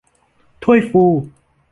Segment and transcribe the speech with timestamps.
[0.63, 1.03] ถ้วยฟู